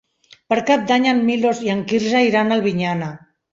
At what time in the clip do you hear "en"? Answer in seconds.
1.11-1.21, 1.75-1.85